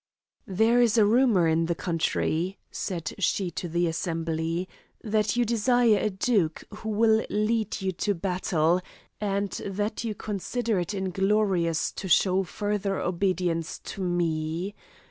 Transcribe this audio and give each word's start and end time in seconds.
"There 0.47 0.81
is 0.81 0.97
a 0.97 1.05
rumour 1.05 1.47
in 1.47 1.67
the 1.67 1.75
country," 1.75 2.57
said 2.71 3.13
she 3.19 3.51
to 3.51 3.67
the 3.69 3.85
assembly, 3.85 4.67
"that 5.03 5.35
you 5.35 5.45
desire 5.45 5.99
a 5.99 6.09
duke, 6.09 6.63
who 6.77 6.89
will 6.89 7.23
lead 7.29 7.83
you 7.83 7.91
to 7.91 8.15
battle, 8.15 8.81
and 9.19 9.51
that 9.63 10.03
you 10.03 10.15
consider 10.15 10.79
it 10.79 10.95
inglorious 10.95 11.91
to 11.91 12.07
show 12.07 12.41
further 12.41 12.99
obedience 12.99 13.77
to 13.77 14.01
me. 14.01 14.73